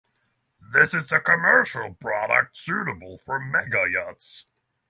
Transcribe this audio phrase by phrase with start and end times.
[0.73, 4.45] This is a commercial product suitable for mega yachts.